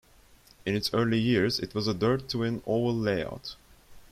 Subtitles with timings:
[0.65, 3.55] In its early years, it was a dirt twin oval layout.